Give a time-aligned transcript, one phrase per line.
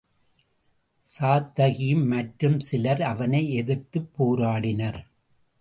[1.07, 5.01] சாத்தகியும் மற்றும் சிலர் அவனை எதிர்த்துப் போராடினர்.